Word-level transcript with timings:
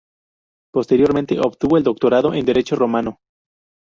Posteriormente 0.73 1.39
obtuvo 1.39 1.77
el 1.77 1.83
doctorado 1.83 2.33
en 2.33 2.43
Derecho 2.43 2.75
Romano. 2.75 3.19